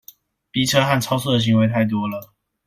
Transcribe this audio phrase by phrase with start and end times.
[0.49, 2.33] 逼車和超速的行為太多了